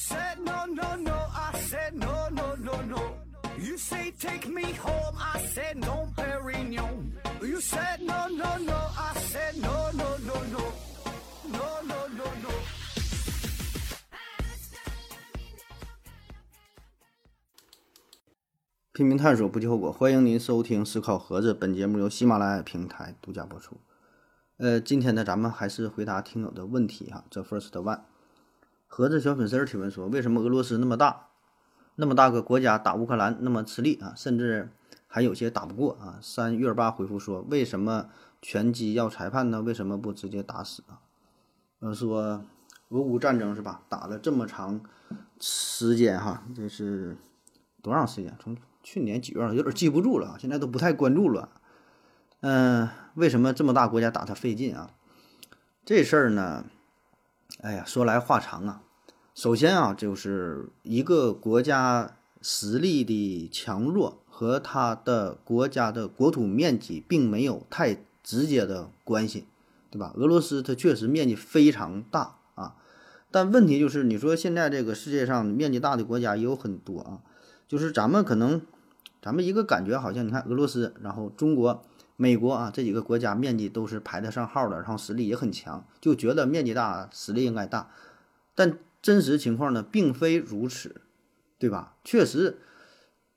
[0.00, 1.12] said no, no, no.
[1.12, 3.00] I said no, no, no, no.
[3.58, 5.14] You say take me home.
[5.18, 7.12] I said no, Perignon.
[7.42, 8.78] You said no, no, no.
[8.96, 10.72] I said no, no, no, no.
[11.52, 12.48] No, no, no, no.
[18.94, 19.92] 拼命探索，不计后果。
[19.92, 23.76] 欢迎您收听《思考盒子》，本节目由喜马拉雅平台独家播出。
[24.56, 27.24] 呃，今天呢，咱们还是回答听友的问题哈。
[27.30, 28.00] 这 first one，
[28.92, 31.28] 盒子小粉丝儿提问说，为什么俄罗斯那么大，
[31.94, 34.68] 那么大个国家打乌克兰那么吃力啊，甚至
[35.06, 36.18] 还有些打不过啊？
[36.20, 38.08] 三月八回复说，为什么
[38.42, 39.62] 拳击要裁判呢？
[39.62, 40.98] 为什么不直接打死啊？
[41.78, 42.44] 呃，说
[42.88, 43.82] 俄乌战争是吧？
[43.88, 44.80] 打了这么长
[45.38, 47.16] 时间哈，这是
[47.80, 48.36] 多长时间？
[48.40, 51.48] 从去年几月了，有点记不住了，现在都不太关注了。
[52.40, 54.90] 嗯、为什么这么大国家打它费劲啊？
[55.84, 56.64] 这事儿呢，
[57.62, 58.82] 哎呀，说来话长啊。
[59.34, 69.46] 首先啊，就是一个国家实力的强弱和它的国家的国土面积并没有太直接的关系，
[69.90, 70.14] 对吧？
[70.16, 72.76] 俄罗斯它确实面积非常大啊，
[73.30, 77.20] 但问题就是，你说现在这个世界上面积大的国家也有很多啊，
[77.68, 78.62] 就是咱们可能，
[79.20, 81.84] 咱们一个感觉好像，你看俄罗斯，然后中国、
[82.20, 87.88] 美国啊这几个国家面积都是排得上号的，然后实力也很强，就觉得面积大，实力应该大，
[88.54, 91.00] 但真实情况呢，并非如此，
[91.58, 91.94] 对吧？
[92.04, 92.58] 确实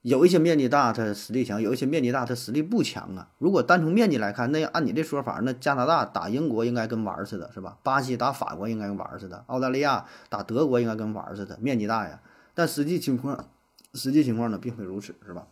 [0.02, 3.30] 有一些面积大，它实力强；有一些面积大，它实力不强啊。
[3.38, 7.78] 如果单从面积来看，那按你这说法，那加拿大打英国应该跟玩似的，是吧？
[7.84, 12.20] 巴西打法国应该玩似的，澳大利亚打德国应该跟玩似的，面积大呀。
[12.54, 13.48] 但实际情况，
[13.94, 15.48] 实际情况呢，并非如此，是吧？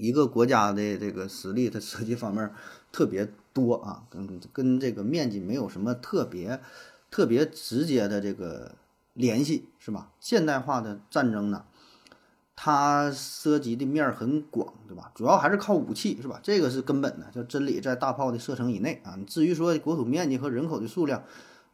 [0.00, 2.50] 一个国家的这个实力，它涉及方面
[2.90, 6.58] 特别多啊，跟跟这个面积没有什么特别
[7.10, 8.74] 特别直接的这个
[9.12, 10.10] 联系，是吧？
[10.18, 11.64] 现代化的战争呢，
[12.56, 15.12] 它涉及的面很广，对吧？
[15.14, 16.40] 主要还是靠武器，是吧？
[16.42, 19.18] 这个是根本的，叫真理在大炮的射程以内啊。
[19.26, 21.24] 至于说国土面积和人口的数量，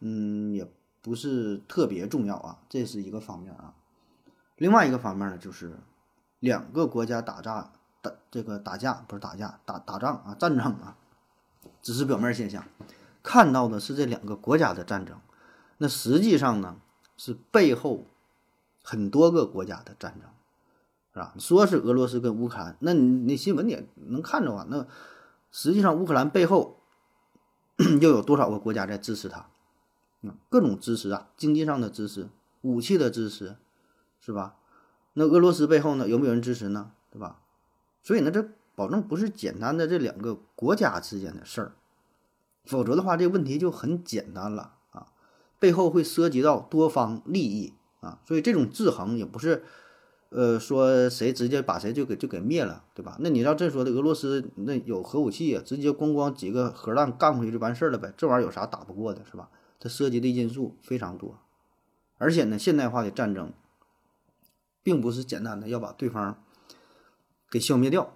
[0.00, 0.68] 嗯，也
[1.00, 3.74] 不是特别重要啊，这是一个方面啊。
[4.56, 5.76] 另外一个方面呢，就是
[6.40, 7.72] 两个国家打仗
[8.30, 10.96] 这个打架不是打架打打仗啊，战争啊，
[11.82, 12.64] 只是表面现象，
[13.22, 15.18] 看到的是这两个国家的战争，
[15.78, 16.76] 那实际上呢
[17.16, 18.04] 是背后
[18.82, 20.30] 很多个国家的战争，
[21.12, 21.34] 是吧？
[21.38, 24.86] 说是俄罗斯跟乌克兰，那你那新闻也能看着啊，那
[25.50, 26.80] 实际上乌克兰背后
[28.00, 29.46] 又有多少个国家在支持他？
[30.22, 32.28] 嗯，各种支持啊，经济上的支持，
[32.62, 33.56] 武器的支持。
[34.18, 34.56] 是吧？
[35.12, 36.90] 那俄罗斯背后呢，有没有人支持呢？
[37.12, 37.38] 对吧？
[38.06, 41.72] 所以呢，这保证不是简单的这两个国家之间的事儿，
[42.64, 45.08] 否则的话，这问题就很简单了啊。
[45.58, 49.64] 背后会涉及到多方利益啊，所以这种制衡也不是，
[50.28, 53.16] 呃，说谁直接把谁就给就给灭了，对吧？
[53.18, 59.50] 那你要这说的，俄罗斯那有核武器啊，直接咣咣几个核弹干过去就完事儿了呗，这玩意儿有啥打不过的，是吧？
[59.80, 61.40] 它涉及的因素非常多，
[62.18, 63.52] 而且呢，现代化的战争。
[64.82, 66.40] 并不是简单的要把对方
[67.56, 68.14] 给消灭掉，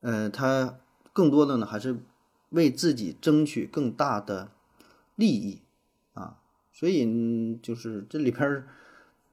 [0.00, 0.80] 呃，他
[1.12, 2.00] 更多的呢还是
[2.48, 4.50] 为自己争取更大的
[5.14, 5.60] 利益
[6.14, 6.38] 啊，
[6.72, 8.66] 所以就是这里边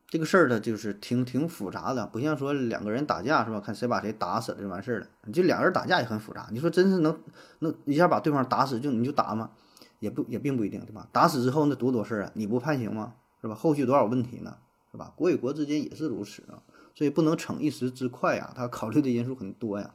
[0.05, 3.59] 这个事儿呢，就是挺挺复杂的，不像说两个人打架是吧？
[3.59, 5.07] 看谁把谁打死了就完事儿了。
[5.25, 7.19] 你就两个人打架也很复杂，你说真是能
[7.57, 9.49] 能一下把对方打死就你就打吗？
[9.97, 11.07] 也不也并不一定，对吧？
[11.11, 13.15] 打死之后那多多事儿啊，你不判刑吗？
[13.41, 13.55] 是吧？
[13.55, 14.57] 后续多少问题呢？
[14.91, 15.11] 是吧？
[15.15, 16.61] 国与国之间也是如此啊，
[16.93, 19.93] 所以不能逞一时之快呀，他考虑的因素很多呀。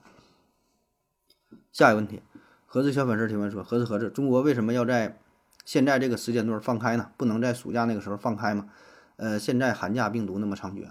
[1.72, 2.22] 下一个问题，
[2.66, 5.19] 盒子小粉丝提问说：盒子盒子，中国为什么要在
[5.64, 7.10] 现在这个时间段放开呢？
[7.16, 8.69] 不能在暑假那个时候放开吗？
[9.16, 10.88] 呃，现在寒假病毒那么猖獗，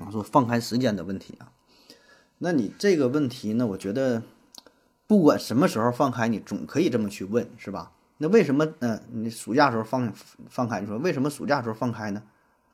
[0.00, 1.52] 啊，说放开时间的问题啊。
[2.38, 3.66] 那你这个问题呢？
[3.66, 4.22] 我觉得
[5.06, 7.92] 不管什么时候放开，你总可以这么去问，是吧？
[8.18, 10.12] 那为什么嗯、呃你暑假时候放
[10.48, 10.80] 放开？
[10.80, 12.22] 你说为什么暑假时候放开呢？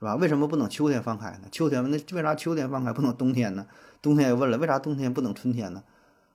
[0.02, 0.16] 是吧？
[0.16, 1.48] 为什么不能秋天放开呢？
[1.52, 3.68] 秋天那为啥秋天放开不能冬天呢？
[4.02, 5.84] 冬天也问了，为啥冬天不能春天呢？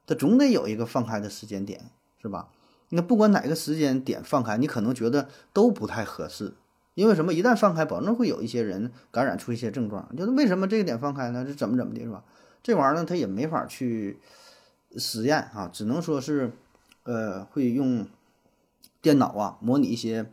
[0.06, 1.92] 它总得有一个放开的时间点，
[2.22, 2.48] 是吧？
[2.92, 6.54] 那不管哪个时间点放开，你可能觉得都不太合适，
[6.94, 7.34] 因为什么？
[7.34, 10.16] 一旦放开，保证会有一些人感染出一些症状。
[10.16, 11.46] 就是为什么这个点放开呢？
[11.46, 12.24] 是怎么怎么的，是吧？
[12.64, 14.18] 这玩意儿呢，它也没法去
[14.96, 16.54] 实验啊，只能说是，
[17.04, 18.08] 呃，会用
[19.02, 20.26] 电脑啊模拟一些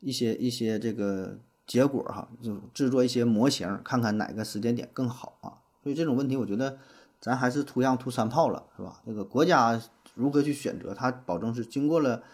[0.00, 1.38] 一些一些这个
[1.70, 5.62] 结果哈，就制作一些模型，看看哪个时间点更好啊。
[5.84, 6.76] 所以这种问题，我觉得
[7.20, 9.00] 咱还是图样图三炮了，是吧？
[9.06, 9.80] 这个国家
[10.16, 12.24] 如何去选择，它保证是经过了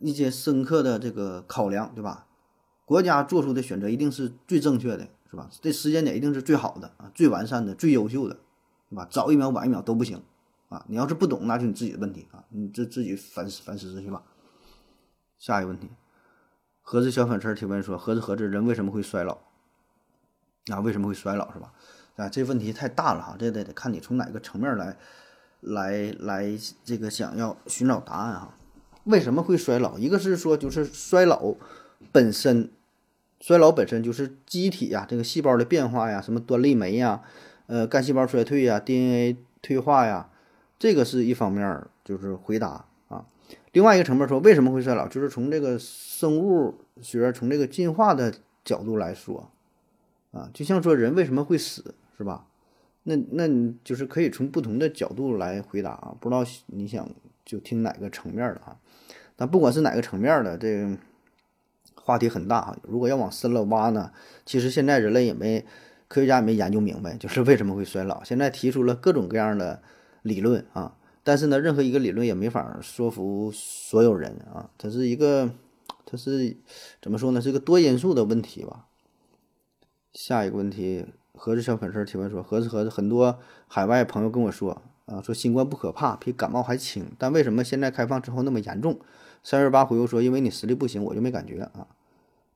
[0.00, 2.26] 一些深刻的这个考量，对吧？
[2.86, 5.50] 国家做出的选择一定是最正确的，是吧？
[5.60, 8.38] 这时间点一定是最好的啊，最完善的、最优秀的，
[8.88, 9.06] 是吧？
[9.10, 10.22] 早一秒晚一秒都不行
[10.70, 10.86] 啊！
[10.88, 14.22] 你要是不懂，那就你自己的问题啊，你这自己反思反思去吧。
[15.38, 15.90] 下一个问题，
[16.90, 19.36] 盒子小粉丝提问说：盒子盒子，人为什么会衰老？
[20.72, 21.70] 啊，为什么会衰老是吧？
[22.16, 24.96] 啊，这问题太大了哈，这得得看你从哪个层面来，
[25.60, 28.54] 来来这个想要寻找答案哈。
[29.04, 29.98] 为什么会衰老？
[29.98, 31.56] 一个是说就是衰老
[32.10, 32.70] 本身，
[33.38, 37.20] 衰老本身就是机体呀，这个细胞的变化呀，什么端粒酶呀，
[37.66, 40.30] 呃，干细胞衰退呀，DNA 退化呀，
[40.78, 42.86] 这个是一方面，就是回答。
[43.72, 45.06] 另外一个层面说，为什么会衰老？
[45.08, 48.32] 就是从这个生物学，从这个进化的
[48.64, 49.50] 角度来说。
[50.30, 52.44] 啊，就像说人为什么会死，是吧？
[53.04, 53.48] 那那
[53.82, 56.14] 就是可以从不同的角度来回答啊。
[56.20, 57.08] 不知道你想
[57.46, 58.76] 就听哪个层面的啊？
[59.36, 60.98] 但不管是哪个层面的，这个
[61.94, 62.76] 话题很大哈。
[62.82, 64.12] 如果要往深了挖呢，
[64.44, 65.64] 其实现在人类也没
[66.08, 68.22] 科学家也没研究明白，就是为什么会衰老。
[68.22, 69.80] 现在提出了各种各样的
[70.20, 70.94] 理论啊，
[71.28, 74.70] 但是呢，任何一个理论也没法说服所有人啊。
[74.78, 75.50] 它是一个，
[76.06, 76.56] 它是
[77.02, 77.38] 怎么说呢？
[77.42, 78.86] 是一个多因素的问题吧。
[80.14, 81.04] 下一个问题，
[81.34, 88.98] 盒子小粉丝提问说：盒子盒子，很多海外朋友跟我说啊，说新冠不可怕，比感冒还轻，但为什么现在开放之后那么严重？
[89.44, 91.88] 三月八回复说：因为你实力不行，我就没感觉啊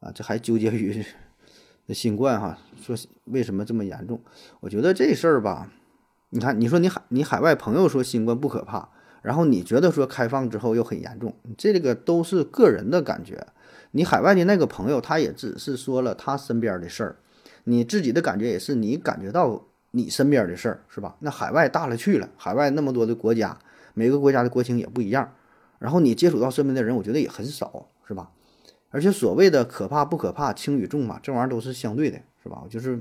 [0.00, 1.04] 啊，这还纠结于
[1.84, 2.58] 那新冠哈？
[2.80, 4.18] 说为什么这么严重？
[4.60, 5.70] 我觉得这事儿吧，
[6.34, 8.88] 你看，你说你海你海外朋友说新冠不可怕，
[9.20, 13.46] 然后你觉得说开放之后又很严重，这个都是个人的感觉。
[13.90, 17.16] 你海外的那个朋友，他也只是说了他身边的事儿。
[17.64, 21.14] 你自己的感觉也是你感觉到你身边的事儿是吧？
[21.18, 23.58] 那海外大了去了，海外那么多的国家，
[23.92, 25.34] 每个国家的国情也不一样，
[25.78, 28.30] 然后你接触到身边的人，我觉得也很少，是吧？
[28.88, 32.62] 而且所谓的可怕不可怕，轻与重嘛，这玩意儿都是相对的，是吧？
[32.70, 32.98] 就是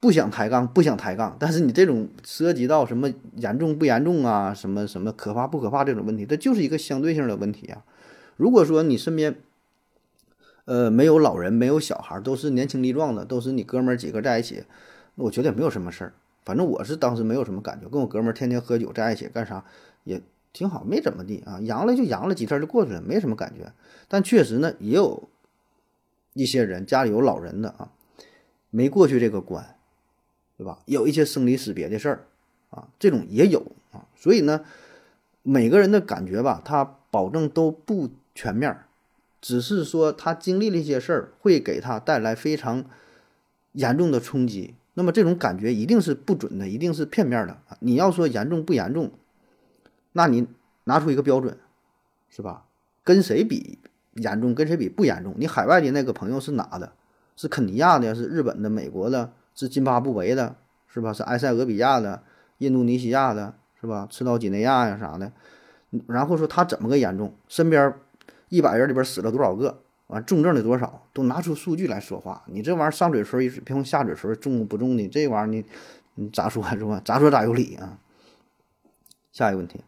[0.00, 7.84] 不想抬杠，不想抬杠，但是你这种涉及到什么严重不严重啊，什么什么可怕不可怕这种问题，它就是一个相对性的问题啊。
[8.36, 9.36] 如果说你身边，
[10.64, 14.64] 呃，没有老人，没有小孩，都是年轻力壮的，都是你哥们儿几个在一起，
[15.16, 16.14] 那我觉得也没有什么事儿。
[16.46, 19.62] 反正我是当时没有什么感觉，跟我哥们儿天天喝酒在一起干啥
[20.04, 20.22] 也
[20.54, 23.70] 挺好，没怎么地啊，阳了就阳了，几天就过去了，没什么感觉。
[24.08, 25.28] 但确实呢，也有
[26.32, 27.92] 一些人家里有老人的啊，
[28.70, 29.76] 没过去这个关，
[30.60, 30.78] 对吧？
[30.84, 32.26] 有一些生离死别的事儿
[32.68, 34.04] 啊，这种也有啊。
[34.14, 34.62] 所以呢，
[35.42, 38.84] 每个人的感觉吧，他保证都不全面儿。
[39.40, 42.84] 只是说他经历了一些事儿，会给他带来非常
[43.72, 44.74] 严重的冲击。
[44.92, 47.78] 那么这种感觉一定是不准的，一定是片面的啊！
[47.80, 49.10] 你要说严重不严重，
[50.12, 50.46] 那你
[50.84, 51.56] 拿出一个标准，
[52.28, 52.66] 是吧？
[53.02, 53.78] 跟谁比
[54.12, 55.32] 严重，跟谁比不严重？
[55.38, 56.92] 你海外的那个朋友是哪的？
[57.34, 58.14] 是肯尼亚的？
[58.14, 58.68] 是日本的？
[58.68, 59.32] 美国的？
[59.60, 60.56] 是津巴布韦的？
[60.88, 61.12] 是吧？
[61.12, 62.22] 是埃塞俄比亚的？
[62.58, 63.54] 印度尼西亚的？
[63.78, 64.06] 是吧？
[64.10, 65.30] 赤道几内亚呀啥的？
[66.06, 67.34] 然后说他怎么个严重？
[67.48, 67.94] 身边。
[68.48, 69.82] 一百人里边死了多少个？
[70.08, 71.06] 完重症的多少？
[71.12, 72.42] 都拿出数据来说话。
[72.46, 75.06] 你这玩意儿上嘴唇一水平，下嘴唇重不重的？
[75.06, 75.64] 这玩意儿你
[76.16, 77.00] 你咋说是吧？
[77.04, 77.98] 咋说咋有理啊？
[79.30, 79.80] 下一个问题，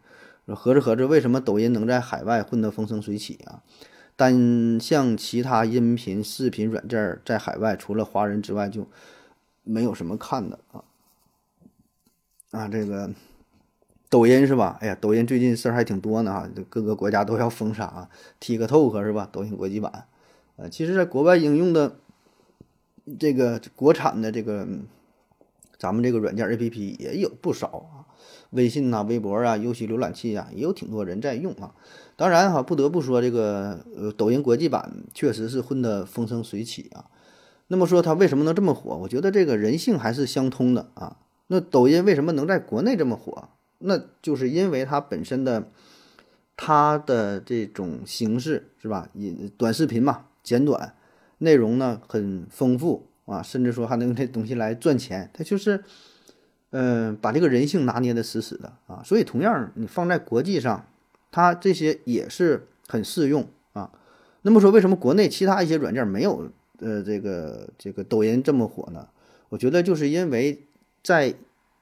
[0.45, 3.61] 说合着合着，为什么抖音能在海外混得风生水起啊？
[4.15, 8.87] 单像其他音频视频软件在海外，除了华人之外，就
[9.63, 10.83] 没有什么看的啊
[12.51, 13.09] 啊这个。
[14.09, 14.77] 抖音是吧？
[14.79, 18.09] 哎呀，抖音最近事儿还挺多呢哈，各个国家都要封杀啊。
[18.39, 19.27] TikTok 是吧？
[19.31, 20.05] 抖音国际版，
[20.55, 21.95] 呃，其实在国外应用的
[23.19, 24.67] 这个国产的这个
[25.79, 28.05] 咱们这个软件 APP 也有不少啊，
[28.51, 31.73] 微信呐、微博啊、游戏浏览器啊，也有挺多人在用啊。
[32.15, 37.09] 当然哈，不得不说这个呃抖音国际版确实是混得风生水起啊。
[37.67, 38.95] 那么说它为什么能这么火？
[38.97, 41.17] 我觉得这个人性还是相通的啊。
[41.47, 43.49] 那抖音为什么能在国内这么火？
[43.79, 45.69] 那就是因为它本身的，
[46.55, 49.09] 它的这种形式是吧？
[49.13, 50.95] 以短视频嘛，简短，
[51.39, 55.29] 内容呢很丰富啊，甚至说还能用这东西来赚钱。
[55.33, 55.83] 它就是，
[56.71, 59.01] 嗯，把这个人性拿捏的死死的啊。
[59.03, 60.85] 所以同样你放在国际上，
[61.29, 63.91] 它这些也是很适用啊。
[64.43, 66.49] 那么说，为什么国内其他一些软件没有
[66.83, 69.07] 呃这个这个抖音这么火呢？
[69.49, 70.63] 我觉得就是因为
[71.01, 71.33] 在。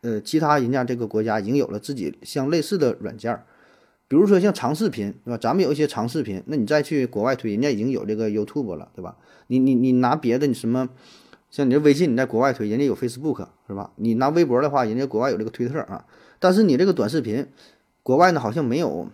[0.03, 3.46] 呃，其他人家这个国家已经有了自己相类似的软件儿，
[4.08, 5.38] 比如说像长视频，对吧？
[5.38, 9.15] 咱们有一些长视频，那你再去国外推，人家已经有这个 YouTube 了，对吧？
[9.46, 10.89] 你你你拿别的你什么，
[11.51, 13.91] 像你这微信，你在国外推，人家有 Facebook，是吧？
[13.98, 16.03] 你拿微博的话，人家国外有这个推特啊。
[16.39, 17.46] 但是你这个短视频，
[18.01, 19.08] 国外呢好像没有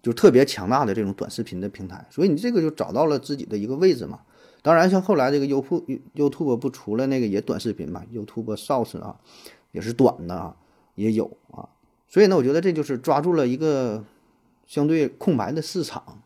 [0.00, 4.20] 就特别强大的这种短视频的平台，所以你这个就找到了自己的一个位置嘛。
[4.68, 5.82] 当然，像后来这个优酷、
[6.14, 9.16] YouTube 不出了那个也短视频嘛，YouTube Shorts 啊，
[9.72, 10.54] 也是短的啊，
[10.94, 11.66] 也有啊。
[12.06, 14.04] 所以呢，我觉得这就是抓住了一个
[14.66, 16.20] 相对空白的市场，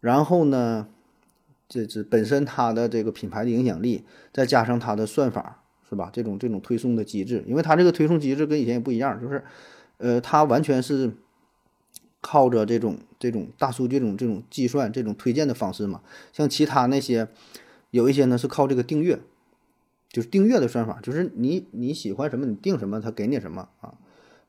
[0.00, 0.88] 然后呢，
[1.68, 6.08] 这这本身它的这个品牌的影响力，再加上它的算法，是吧？
[6.10, 9.44] 这种这种推送的机制，因为它这个推送机制跟以前也不一样，就是，
[9.98, 11.12] 呃，它完全是
[12.30, 16.02] 靠着这种这种大数据这种这种计算这种推荐的方式嘛。
[16.30, 17.26] 像其他那些
[17.90, 19.18] 有一些呢是靠这个订阅，
[20.12, 23.94] 就是订阅的算法，就是你你喜欢什么你订什么，它给你什么啊。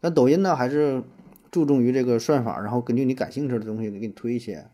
[0.02, 1.02] 那抖音呢，还是
[1.52, 4.68] 注重于这个算法，然后根据你感兴趣的东西给你推一些，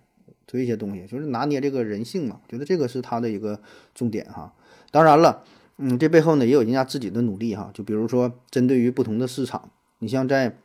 [0.48, 2.42] 推一些东西，就是拿捏这个人性嘛。
[2.50, 3.60] 觉得这个是它的一个
[3.94, 4.52] 重点哈。
[4.90, 5.44] 当然了，
[5.78, 7.70] 嗯，这背后呢也有人家自己的努力哈。
[7.72, 9.70] 就比如说，针对于不同的市场，
[10.00, 10.58] 你像在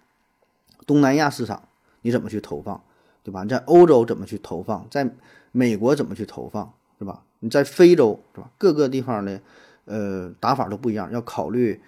[0.86, 1.68] 东南亚市场，
[2.02, 2.82] 你怎么去投放，
[3.22, 3.42] 对吧？
[3.42, 5.10] 你在欧洲怎么去投放，在
[5.52, 7.24] 美国怎么去投放，是吧？
[7.40, 8.50] 你在非洲，是吧？
[8.58, 9.40] 各个地方的
[9.84, 11.80] 呃打法都不一样，要考虑。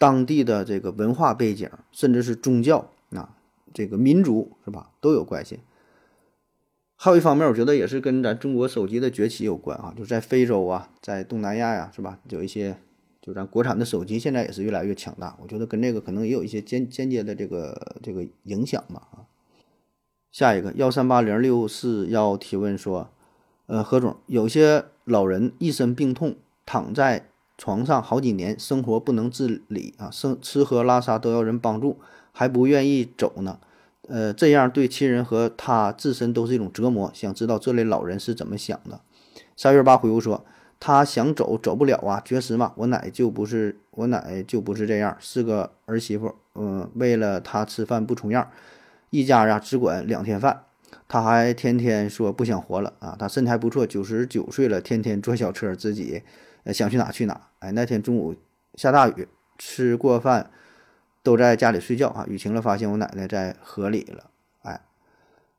[0.00, 3.34] 当地的这个文化背景，甚至是宗教啊，
[3.74, 5.58] 这个民族是吧，都有关系。
[6.94, 12.78] 还有一方面，我觉得也是跟咱中国手机的崛起有关啊，就在非洲啊，在东南亚呀，是吧，有一些
[13.20, 15.36] 就咱国产的手机现在也是越来越强大。
[15.42, 19.26] 我觉得跟这个可能也有一些间间接的这个这个影响吧啊。
[20.38, 23.10] 下一个幺三八零六四幺提问说，
[23.66, 27.24] 呃，何总，有些老人一身病痛，躺在。
[27.56, 31.98] 床上好几年，生活不能自理啊，生吃喝拉撒都要人帮助，
[32.30, 33.58] 还不愿意走呢。
[34.06, 37.10] 呃，这样对亲人和他自身都是一种折磨。
[37.12, 39.00] 想知道这类老人是怎么想的？
[39.56, 40.44] 三月八回复说，
[40.78, 42.72] 他想走走不了啊，绝食嘛。
[42.76, 46.32] 我奶就不是，我奶就不是这样，是个儿媳妇。
[46.54, 48.48] 嗯，为了他吃饭不重样，
[49.10, 50.64] 一家呀只管两天饭，
[51.06, 53.16] 他还天天说不想活了啊。
[53.18, 56.22] 他身体还不错，九十九岁了，天天坐小车自己。
[56.72, 58.34] 想去哪去哪，哎，那天中午
[58.74, 60.50] 下大雨，吃过饭
[61.22, 62.26] 都在家里睡觉啊。
[62.28, 64.24] 雨停了，发现我奶奶在河里了，
[64.60, 64.78] 哎，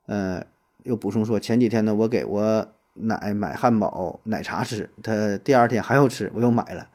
[0.06, 0.46] 嗯，
[0.84, 6.88] 又补充说，前几天呢，我给我奶买汉堡奶茶吃，她第二天还要吃，我又买了，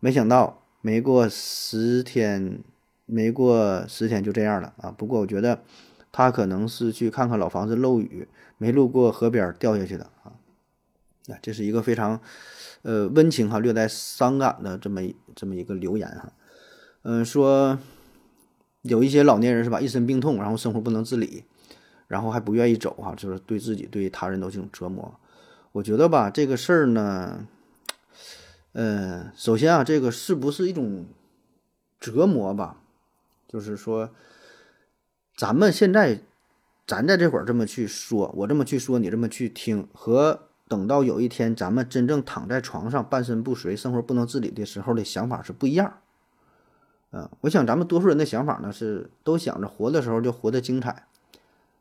[0.00, 2.60] 没想到没过十天，
[3.04, 4.94] 没过十天就这样了啊。
[4.96, 5.60] 不过我觉得
[6.12, 10.32] 他可能是去看看老房子漏雨，没路过河边掉下去的啊。
[11.26, 12.20] 那这是一个非常。
[12.82, 15.02] 呃，温情哈，略带伤感的这么
[15.34, 16.32] 这么一个留言哈，
[17.02, 17.76] 嗯，说
[18.82, 21.42] 有一些老年人是吧，一身病痛，然后生活不能自理，
[22.06, 25.12] 然后还不愿意走哈，就是对自己对他人都是一种折磨。
[25.72, 27.48] 我觉得吧，这个事儿呢，
[28.72, 31.06] 嗯，首先啊，这个是不是一种
[31.98, 32.80] 折磨吧？
[33.48, 34.10] 就是说，
[35.38, 36.20] 咱们现在
[36.84, 40.40] 咱在这会儿这么去说，我这么去说，你这么去听和。
[40.66, 45.94] 等到有一天咱们真正躺在床上半身不遂、生活不能自理的时候的想法是不一样。
[47.12, 51.06] 嗯，我想咱们多数人的想法呢是都想着活的时候就活得精彩，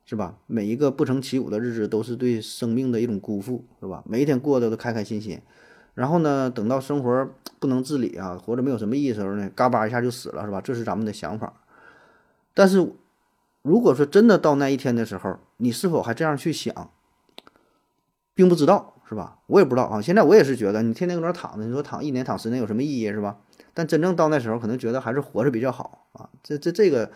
[0.06, 0.38] 是吧？
[0.46, 4.02] 每一个不成其舞的日子都是对生命的一种辜负，是吧？
[4.06, 5.42] 每一天过得都开开心心。
[5.94, 10.62] 然后呢，等到生活不能自理啊，活着没有什么意义的时候呢，嘎巴一下就死了，是吧？
[10.62, 11.52] 这是咱们的想法。
[12.54, 12.90] 但是
[13.68, 16.92] 如果说真的到那一天的时候，你是否还这样去想？
[18.34, 19.40] 并不知道是吧？
[19.48, 20.02] 我也不知道啊。
[20.02, 23.42] 现在我也是觉得，你天天搁那躺着，你说躺一年、躺十年有什么意义是吧？
[23.74, 26.30] 但真正到那时候，可能觉得还是活着比较好啊。
[26.42, 27.12] 这、这、这个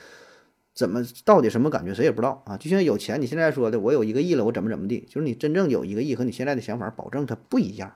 [0.74, 2.58] 怎么到底什么感觉，谁也不知道啊。
[2.58, 7.93] 就像有钱，你现在说的，我有一个亿了，我怎么怎么地，就是你真正有一个亿和你现在的想法，保证它不一样，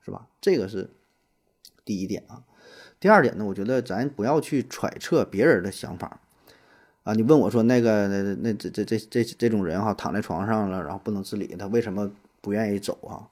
[0.00, 0.28] 是吧？
[0.40, 0.94] 这个是
[1.84, 2.44] 第一点啊。
[3.00, 6.20] 第二点呢，我觉得咱不要去揣测别人的想法
[7.08, 7.14] 啊。
[7.14, 12.10] 你问我说那个那那这这这这这种人哈，躺在床上了，然后不能自理，他为什么？
[12.40, 13.26] 不愿意走啊，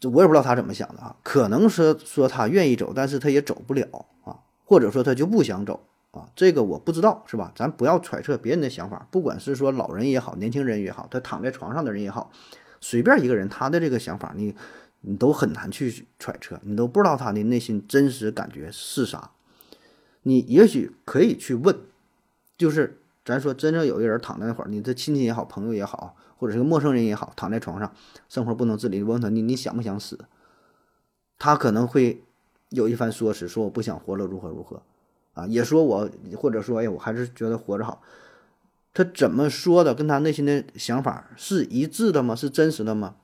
[0.00, 1.16] 这我也不知道他怎么想的啊。
[1.24, 3.84] 可能是说他愿意走，但是他也走不了
[4.22, 5.80] 啊，或者说他就不想走
[6.12, 6.28] 啊。
[6.36, 7.52] 这个我不知道，是吧？
[7.56, 12.30] 咱不要揣测别人的想法，不管是说老人也好，年轻人也好，他躺在床上的人也好，
[12.80, 14.54] 随便一个人他的这个想法，你
[15.00, 19.32] 你都很难去揣测，你都不知道他的内心真实感觉是啥。
[20.22, 21.76] 你也许可以去问，
[22.58, 26.14] 就是咱说真正有一个人躺在那会儿，你的亲戚也好，朋友也好。
[26.40, 27.92] 或者是个陌生人也好，躺在床上，
[28.28, 30.20] 生活不能自理，问他你你想不想死？
[31.36, 32.22] 他可能会
[32.68, 34.80] 有一番说辞，说我不想活了，如何如何
[35.34, 35.48] 啊？
[35.48, 38.00] 也说我或者说哎，我还是觉得活着好。
[38.94, 42.36] 他怎么说的，跟他内心的想法是一致的吗？
[42.36, 43.16] 是真实的吗？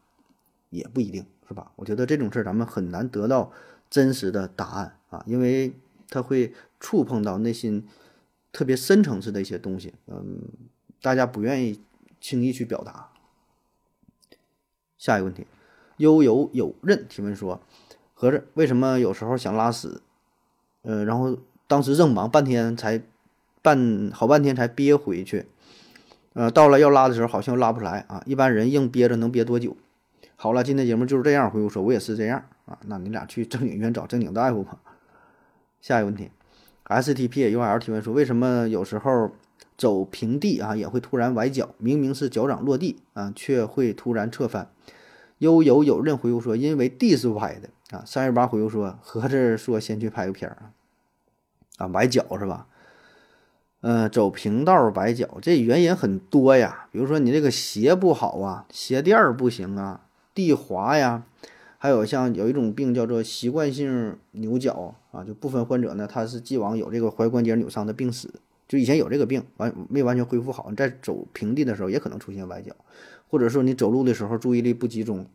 [0.71, 1.71] 也不一定是吧？
[1.77, 3.53] 我觉得这种事儿咱们很难得到
[3.89, 5.73] 真实的答案啊，因为
[6.11, 7.87] 他会触碰到内心
[8.55, 9.93] 特别深层次的一些东西。
[10.07, 10.41] 嗯，
[11.03, 11.83] 大家不愿意。
[12.21, 13.11] 轻易去表达。
[14.97, 15.47] 下一个问题，
[15.99, 17.61] 悠游有任提问说：
[18.15, 20.01] 合着为什么有时候想拉屎，
[20.81, 21.37] 呃，然后
[21.69, 23.03] 当时正忙，半天才
[23.61, 25.45] 半好半天才憋回去，
[26.33, 28.23] 呃，到了要拉的时候好像拉不出来啊。
[28.25, 29.77] 一般人硬憋着能憋多久？
[30.37, 31.51] 好了，今天节目就是这样。
[31.51, 32.79] 回复说，我也是这样啊。
[32.87, 34.81] 那你俩去正经医院找正经大夫吧。
[35.83, 36.31] 下一个问题
[36.85, 39.33] ，S T P U L 提问说，为什么有时候
[39.77, 41.71] 走平地啊也会突然崴脚？
[41.79, 44.71] 明明是脚掌落地啊，却会突然侧翻。
[45.39, 48.03] 悠游有任回复说，因为地是歪的啊。
[48.07, 52.67] 三十八回复说，合着说先去拍个片儿啊啊，崴脚是吧？
[53.81, 56.87] 嗯，走平道崴脚，这原因很多呀。
[56.91, 60.03] 比如说你这个鞋不好啊，鞋垫儿不行啊。
[60.35, 61.23] 地滑呀，
[61.85, 68.27] 还有像有一种病叫做习惯性扭脚啊，就部分患者呢，他是既往有这个踝关节扭伤的病史，
[68.67, 72.75] 就以前有这个病完没完全恢复好，你在走平地的时候也可能出现崴脚，
[73.29, 75.27] 或者说你走路的时候注意力不集中，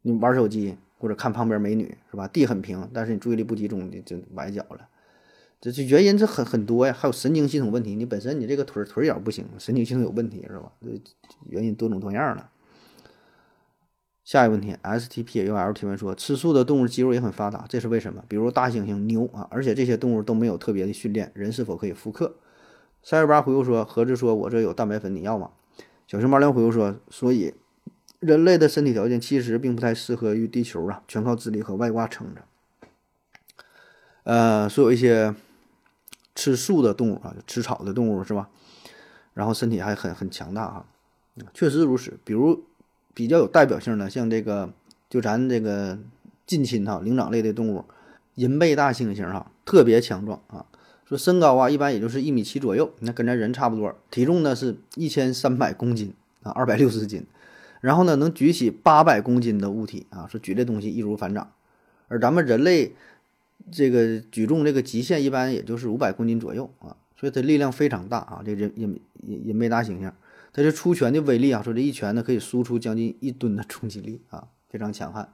[0.00, 2.26] 你玩手机或者看旁边美女是吧？
[2.26, 4.88] 地很平，但是你注意力不集中，你就崴脚了。
[5.60, 10.72] 这这原因这很很多呀，还有神经系统问题，你本身你这个腿腿脚不行，神经系统有问题是吧？
[10.80, 10.88] 这
[11.50, 12.48] 原因多种多样了。
[14.30, 18.22] 下一个问题，S T P U L 提问说，吃素的动物肌肉也很发达，这是为什么？
[18.28, 22.36] 比如大猩猩、牛啊，而且这些动物都没有特别的训练，人是否可以复刻？
[23.02, 25.50] 三十八回复说，何志说，我这有蛋白粉，你要吗？
[26.06, 27.54] 小熊猫粮回复说，所以
[28.20, 32.42] 人类的身体条件其实并不太适合于地球啊，全靠智力和外挂撑着。
[34.22, 35.34] 呃，说有一些
[36.36, 38.48] 吃素的动物啊，吃草的动物是吧？
[39.34, 40.86] 然后身体还很很强大啊，
[41.52, 42.62] 确实如此，比如。
[43.20, 44.72] 比较有代表性的，像这个，
[45.10, 45.98] 就咱这个
[46.46, 47.84] 近亲哈灵长类的动物，
[48.36, 50.64] 银背大猩猩哈，特别强壮啊。
[51.04, 53.94] 说身高啊，一般也就是一米七左右，那跟咱人差不多。
[54.10, 57.26] 体重呢是一千三百公斤啊，二百六十斤。
[57.82, 61.52] 然后呢，能举起八百公斤的物体啊，说举这东西易如反掌。
[62.08, 62.94] 而咱们人类
[63.70, 68.40] 这个举重这个极限一般也就是五百公斤左右啊，所以它力量非常大啊。
[68.42, 70.10] 这人银银银背大猩猩。
[70.52, 75.32] 它这出拳的威力啊，说这一拳呢可以输出将近一吨的冲击力啊，非常强悍。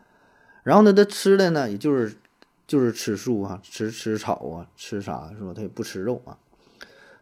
[0.62, 2.16] 然后呢，它吃的呢，也就是
[2.66, 5.52] 就是吃素啊，吃吃草啊，吃啥是吧？
[5.54, 6.36] 它也不吃肉啊。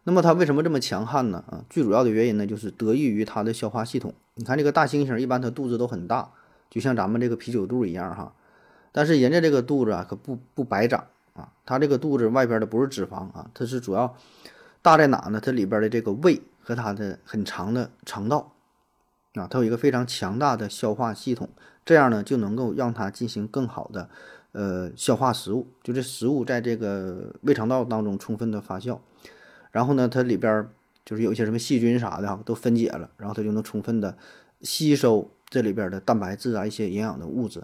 [0.03, 1.43] 那么它为什么这么强悍呢？
[1.47, 4.13] 啊，最主要的原因呢，就是得益于它的消化系统。
[4.33, 6.31] 你看这个大猩猩，一般它肚子都很大，
[6.69, 8.33] 就像咱们这个啤酒肚一样哈。
[8.91, 14.15] 但是人家这个肚子啊，可不不白长啊，它这个肚子外边的不是脂肪啊，它是主要
[14.81, 15.39] 大在哪呢？
[15.39, 16.41] 它里边的这个胃。
[16.65, 18.51] 和它的很长的肠道
[19.35, 21.47] 啊，它有一个非常强大的消化系统，
[21.85, 24.09] 这样呢就能够让它进行更好的
[24.53, 28.97] 呃消化食物，就这食物在这个胃肠道当中充分的发酵，
[29.71, 30.67] 然后呢它里边
[31.05, 34.17] 就是有一些什么细菌啥的哈都分解了，然后它就能充分的
[34.61, 37.61] 吸收这里边的蛋白质啊一些营养的物质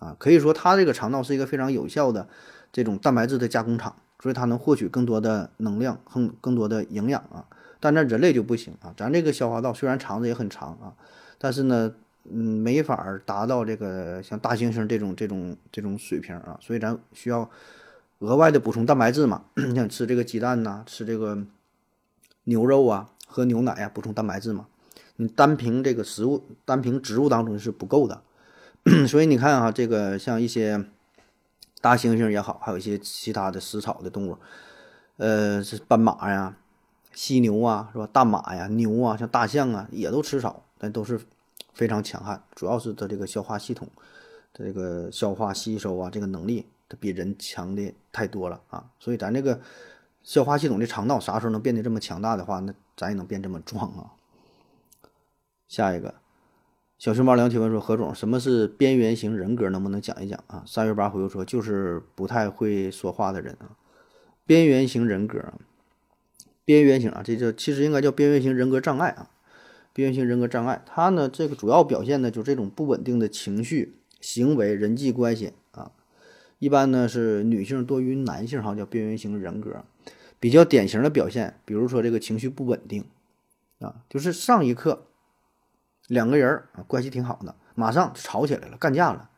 [0.00, 2.26] 啊，可以说它这个肠道是一个非常有效的
[2.72, 7.44] 这种蛋白质的加工厂，所以它能获取更多的能量，更更多的营养啊。
[7.80, 10.92] 但那人类就不行啊，咱这个消化道虽然肠子也很长啊，
[11.38, 11.92] 但是呢，
[12.24, 17.50] 嗯，没法达到这个像大猩猩这种这种这种水平啊，所以咱需要
[18.18, 21.42] 额外的补充蛋白质嘛，像吃这个鸡蛋呐，吃这个
[22.44, 24.66] 牛肉啊，喝牛奶啊，补充蛋白质嘛。
[25.16, 28.22] 你单凭这个食物，单凭植物当中是不够的，
[29.08, 30.84] 所以你看啊，这个像一些
[31.80, 34.38] 大猩猩也好，还有一些其他的食草的动物，
[35.16, 36.56] 呃，是斑马呀。
[37.12, 38.08] 犀牛啊，是吧？
[38.12, 41.20] 大马呀，牛啊，像大象啊，也都吃草，但都是
[41.72, 42.42] 非常强悍。
[42.54, 43.88] 主要是它这个消化系统，
[44.52, 48.90] 它这个消化吸收啊，这个能力，它比人强的太多了啊。
[48.98, 49.60] 所以咱这个
[50.22, 54.12] 消化系统的肠道啥时候能变得这么强大的话，那咱也能变这么壮啊。
[55.66, 56.14] 下一个，
[56.98, 59.68] 小熊猫梁提问说：何总，什么是边缘型人格？
[59.70, 60.62] 能不能讲一讲啊？
[60.66, 63.76] 三月八回复说：就是不太会说话的人啊。
[64.46, 65.42] 边缘型人格。
[66.64, 69.30] 边缘型啊，这叫其实应该叫边缘型人格障碍啊。
[69.92, 75.90] 边缘型人格障碍，它呢这个主要表现呢就是这种不稳定的情绪、行为、人际关系啊。
[76.60, 79.84] 一般呢是女性多于男性哈，叫边缘型人格。
[80.38, 83.04] 比较典型的表现，比如说这个情绪不稳定
[83.80, 85.06] 啊，就是上一刻
[86.06, 89.28] 两个人啊关系挺好的，马上吵起来了，干架了，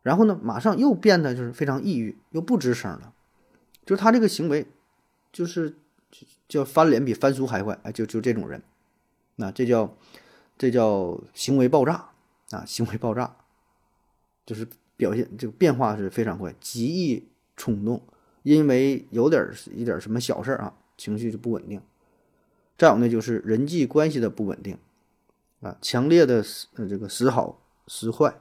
[0.00, 3.12] 然后呢马上又变得就是非常抑郁，又不吱声了，
[3.84, 4.66] 就是他这个行为
[5.30, 5.76] 就是。
[6.52, 8.62] 叫翻脸比翻书还快，哎，就就这种人，
[9.36, 9.96] 那这叫
[10.58, 12.10] 这叫行为爆炸
[12.50, 13.36] 啊，行为爆炸，
[14.44, 18.02] 就是表现这个变化是非常快，极易冲动，
[18.42, 21.80] 因为有点一点什么小事啊，情绪就不稳定。
[22.76, 24.76] 再有呢就是人际关系的不稳定
[25.62, 28.34] 啊，强烈的时这个时好时坏，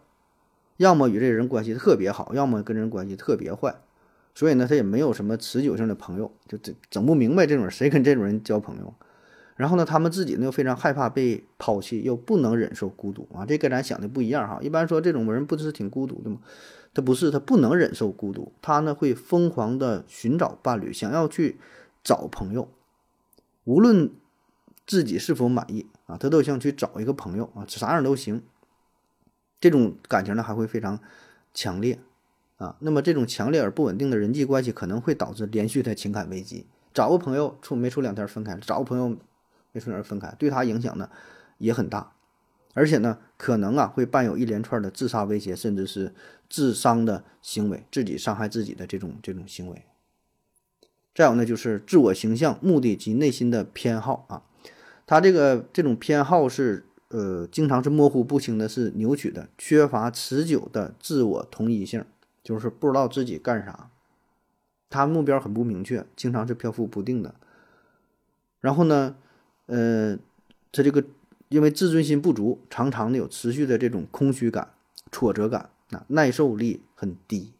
[0.76, 3.80] 要么与这人关系特别好，要么跟人关系特别坏，
[4.34, 8.94] 所以呢他也没有什么持久性的朋友，就整整不明白这种人谁跟这种人交朋友。
[9.58, 14.60] 然后呢，他们自己呢又非常害怕被抛弃，又不能忍受孤独啊，这跟咱想的不一样哈。
[14.62, 16.40] 一般说这种人不是挺孤独的吗？
[16.94, 21.60] 他不是，他不能忍受孤独，他呢会疯狂的寻找伴侣，想要去
[22.04, 22.70] 找朋友，
[23.66, 24.12] 无论
[24.88, 28.42] 自己是否满意啊，他都想去找一个朋友啊，啥样都行。
[29.60, 31.00] 这种感情呢还会非常
[31.54, 32.00] 强烈
[32.62, 32.76] 啊。
[32.80, 36.66] 那么这种强烈而不稳定的人际关系可能会导致连续的情感危机。
[36.94, 39.18] 找个朋友处没处两天分开了，找个朋友。
[39.74, 41.10] 没处两天分开，对他影响呢
[41.58, 42.12] 也很大，
[42.74, 46.14] 而且呢可能啊会伴有一连串的自杀威胁，甚至是
[46.50, 49.86] 自伤的行为，自己伤害自己的这种这种行为。
[51.16, 54.44] 再有呢就是自我形象、目的及内心的偏好啊，
[55.08, 62.04] 他这个这种偏好是呃经常是模糊不清的，是扭曲的，缺乏持久的自我同一性，
[62.44, 63.90] 就是不知道自己干啥，
[64.90, 67.36] 他目标很不明确，经常是漂浮不定的。
[68.60, 69.16] 然后呢？
[69.68, 70.18] 呃，
[70.72, 71.04] 他这个
[71.48, 74.74] 因为自尊心不足，常常的有持续的这种空虚感、
[75.12, 77.54] 挫折感啊，耐受力很低。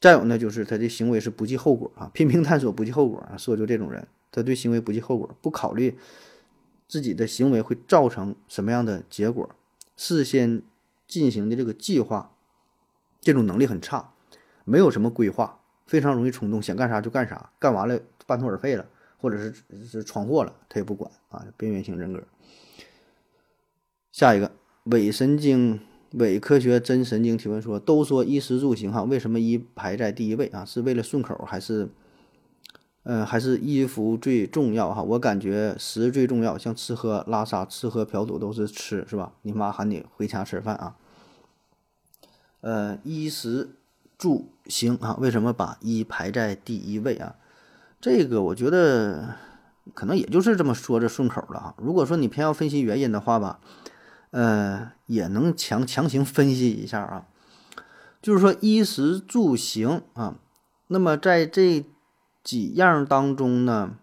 [0.00, 5.96] 再有呢，就是他的行为是不计后果啊， 拼命探索不计后果啊，说就这种人，他对行为不计后果，不考虑
[6.88, 9.48] 自己的行为会造成什么样的结果，
[9.96, 10.62] 事先
[11.06, 12.32] 进行的这个计划，
[13.28, 14.10] 这种能力很差，
[14.64, 18.86] 没有什么规划，非常容易冲动，想干啥就干啥，干完了半途而废了。
[19.18, 19.52] 或者是
[19.84, 22.22] 是闯祸了，他也不管啊，边缘型人格。
[24.12, 24.50] 下一个
[24.84, 25.78] 伪神经
[26.12, 30.64] 伪科学真神经提问说：都说衣食住行哈，为什么衣排在第一位啊？
[30.64, 31.90] 是为了顺口还是？
[33.02, 35.02] 嗯，还是衣服最重要哈？
[35.02, 39.34] 我感觉食最重要，像吃喝拉撒、吃喝嫖赌都是吃是吧？
[39.42, 40.96] 你妈喊你回家吃饭啊。
[42.60, 43.70] 呃，衣食
[44.18, 47.36] 住行啊，为什么把衣排在第一位啊？
[48.00, 49.36] 这个我觉得
[49.94, 51.74] 可能也就是这么说着顺口了哈。
[51.78, 53.60] 如果说你偏要分析原因的话吧，
[54.30, 57.26] 呃，也能强强行分析一下啊。
[58.20, 60.36] 就是说衣食住行啊，
[60.88, 61.86] 那么在这
[62.42, 63.96] 几样当中呢，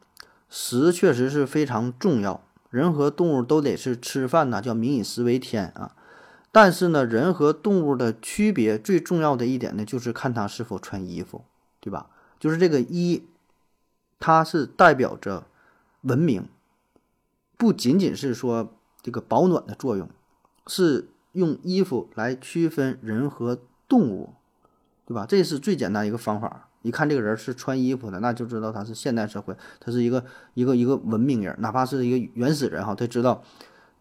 [0.50, 5.96] 食确实是非常重要，人和动物都得是吃饭呐，叫民以食为天啊。
[6.56, 11.44] 但是呢，人和动物的区别最重要的一点呢，就是看它是否穿衣服，
[11.82, 12.08] 对吧？
[12.40, 13.28] 就是这个衣。
[14.22, 15.48] 它是代表着
[16.04, 16.48] 文明，
[17.58, 20.10] 不仅仅是说这个保暖的作用，
[20.68, 24.36] 是用衣服来区分人和动物，
[25.06, 25.26] 对吧？
[25.28, 26.70] 这是最简单一个方法。
[26.84, 31.54] 一看这个人是穿衣服的，那就知道他是现代社会，他是一个一个一个文明人。
[31.60, 33.44] 哪怕是一个原始人哈，他知道，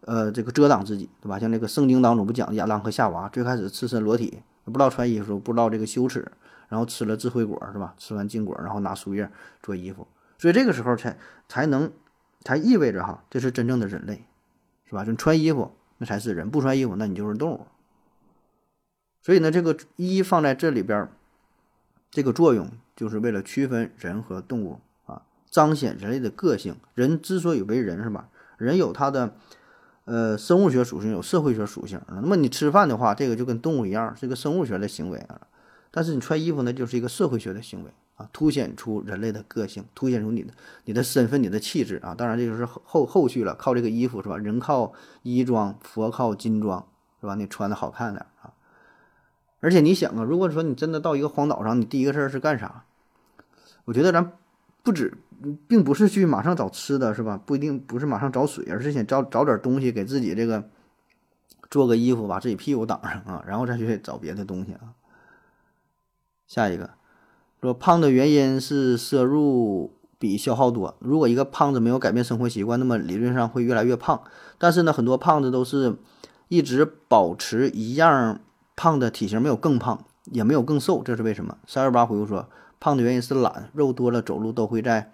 [0.05, 1.37] 呃，这个遮挡自己，对吧？
[1.37, 6.31] 像那个圣经当中不讲亚当和夏娃最开始赤身裸体，不知道穿衣服，不知道这个羞耻。
[6.67, 7.93] 然后吃了智慧果是吧？
[7.95, 9.29] 吃完禁果，然后拿树叶
[9.61, 10.07] 做衣服，
[10.39, 11.15] 所以这个时候才
[11.47, 11.91] 才能，
[12.43, 14.25] 才意味着哈，这是真正的人类，
[14.85, 15.05] 是吧？
[15.05, 17.67] 就穿衣服那才是人，不穿衣服那你就是动物。
[19.21, 21.07] 所以呢，这个一放在这里边，
[22.09, 26.75] 这个作用就是为了区分人和动物啊，彰显人类的个性。
[26.95, 28.27] 人之所以为人，是吧？
[28.57, 29.35] 人有他的
[30.05, 31.99] 呃生物学属性，有社会学属性。
[32.07, 35.41] 那么你吃饭的话，这个就跟动物一样，是一个生物学的行为啊。
[35.91, 40.53] 但是你穿衣服呢，就是一个社会学的行为啊，凸显出人类的个性，凸显出你的
[40.85, 42.13] 你的身份、你的气质啊。
[42.13, 44.37] 当然，这就是后后续了，靠这个衣服是吧？
[44.37, 46.85] 人靠衣装，佛靠金装
[47.21, 47.35] 是吧？
[47.35, 48.51] 你穿的好看点啊。
[49.61, 52.83] 而且你想啊，如果说你真的到一个荒岛上，你第一个事儿是干啥？
[53.85, 54.33] 我觉得咱
[54.83, 55.17] 不止，
[55.67, 57.39] 并不是去马上找吃的，是吧？
[57.45, 60.69] 不一定不是马上找水，而是先找找点东西给自己这个
[61.69, 64.93] 做个衣服，把自己屁股挡上啊，然后再去找别的东西啊。
[66.47, 66.91] 下一个
[67.61, 70.95] 说胖的原因是摄入比消耗多。
[70.99, 74.21] 如果一个胖子没有改变生活习惯，那么理论上会越来越胖。
[74.57, 75.95] 但是呢，很多胖子都是
[76.47, 78.39] 一直保持一样
[78.75, 81.57] 胖的体型，没有更胖，也没有更瘦，这是为什么？
[81.65, 82.47] 三二八回复说，
[82.79, 85.11] 胖的原因是懒，肉多了走路都会在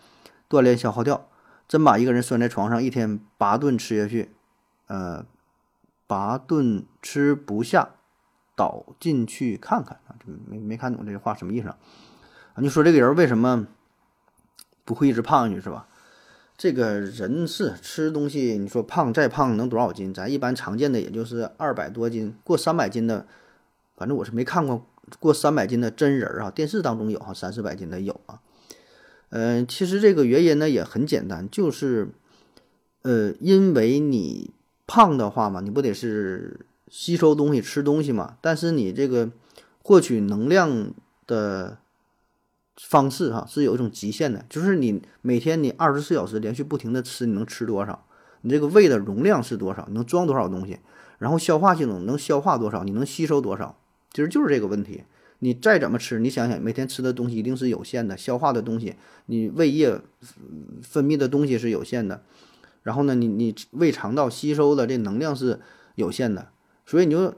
[0.52, 1.30] 锻炼消耗掉。
[1.68, 4.36] 真把一个人拴在床上，一天八顿吃下去，
[4.88, 5.26] 呃，
[6.06, 7.92] 八顿吃不下。
[8.54, 11.78] 倒进去看看啊，这没没看懂这句话什么意思啊？
[12.58, 13.66] 你说这个人为什么
[14.86, 15.88] 不会一直胖下去是吧？
[16.58, 20.14] 这个人是吃东西，你说胖再胖能多少斤？
[20.14, 23.26] 咱一般常见的也就是二百多斤，过三百斤的，
[23.96, 24.86] 反正我是没看过
[25.20, 26.52] 过三百斤的真人啊。
[26.52, 28.42] 电视当中有哈，三四百斤的有啊。
[29.32, 32.10] 呃，其实这个原因呢也很简单，就是
[33.02, 34.52] 呃，因为你
[34.86, 38.38] 胖的话嘛，你不得是吸收东西、吃东西嘛？
[38.42, 39.32] 但是你这个
[39.82, 40.94] 获取能量
[41.26, 41.78] 的
[42.76, 48.06] 方式哈是有一种极限的，就是你每天你二十四小时连续不停的吃，你能吃多少？
[48.42, 49.88] 你这个胃的容量是多少？
[49.92, 50.80] 能装多少东西？
[51.20, 52.84] 然后消化系统能消化多少？
[52.84, 53.78] 你能吸收多少？
[54.12, 55.04] 其实就是这个问题。
[55.44, 60.00] 你再怎么吃，你想想，每天吃的东西一定是有限的，消化的东西，你胃液
[60.84, 62.24] 分泌的东西是有限的，
[62.84, 65.60] 然后呢，你你胃肠道吸收的这能量是
[65.96, 66.50] 有限的，
[66.86, 67.34] 所以你就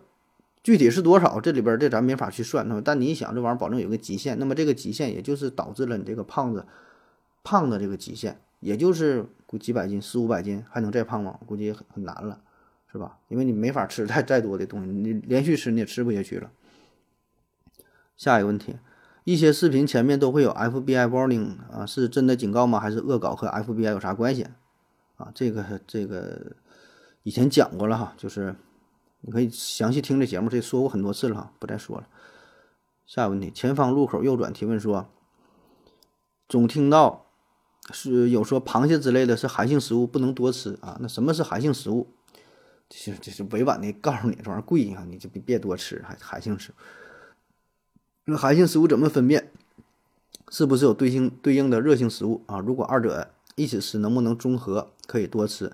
[0.62, 6.66] 具体是多少，这里边这咱没法去算，那么但你想，这玩意儿保证有个极限，那么这个极限也就是导致了你这个胖子
[7.42, 11.40] 胖的这个极限，也就是估几百斤、四五百斤，还能再胖吗？
[11.46, 12.42] 估计很很难了，
[12.92, 13.18] 是吧？
[13.30, 16.52] 因为你没法吃再再多的东西，你连续吃你也吃不下去了。
[18.16, 18.78] 下一个问题，
[19.24, 22.80] 一些视频前面都会有 FBI warning 啊，是真的警告吗？
[22.80, 24.48] 还是恶搞和 FBI 有啥关系？
[25.18, 26.56] 啊，这个这个
[27.24, 28.56] 以前讲过了哈，就是
[29.22, 32.08] 你可以详细听这节目，这说过很多次了哈，不再说了。
[33.06, 35.10] 下一个问题，前方路口右转提问说，
[36.48, 37.26] 总听到
[37.92, 40.98] 是有说螃蟹之类的是寒性食物，不能多吃啊。
[41.02, 42.14] 那什么是寒性食物？
[42.90, 46.76] 这是这是委婉的告诉你，这玩意儿贵啊，你就别别多吃，还寒性食物。
[48.26, 49.52] 那寒性食物怎么分辨？
[50.50, 52.60] 是不是有对应对应的热性食物啊？
[52.60, 54.92] 如果二者一起吃，能不能中和？
[55.08, 55.74] 可以多吃。